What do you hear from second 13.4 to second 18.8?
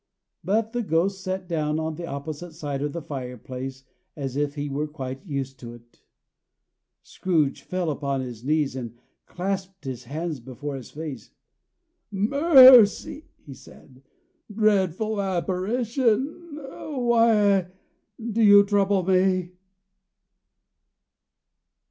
he said, "Dreadful apparition, why do you